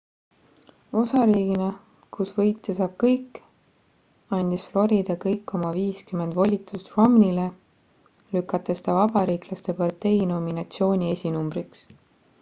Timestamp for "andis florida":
4.37-5.17